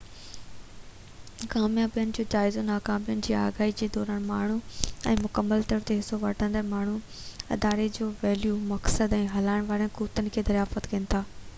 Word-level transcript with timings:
ڪاميابين 1.55 2.13
جو 2.19 2.23
جائزو 2.35 2.61
۽ 2.61 2.63
ناڪامين 2.69 3.21
جي 3.27 3.35
آگاهي 3.41 3.75
جي 3.81 3.89
دوران 3.97 4.25
ماڻهو 4.31 4.87
۽ 5.11 5.21
مڪمل 5.27 5.67
طور 5.73 5.85
تي 5.91 5.99
حصو 5.99 6.19
وٺندڙ 6.25 6.65
ماڻهو 6.71 7.53
اداري 7.57 7.87
جي 7.99 8.09
ويليو 8.23 8.57
مقصد 8.75 9.15
۽ 9.19 9.29
هلائڻ 9.37 9.69
وارين 9.73 9.93
قوتن 10.01 10.35
کي 10.39 10.47
دريافت 10.51 10.93
ڪن 10.95 11.09
ٿا 11.15 11.25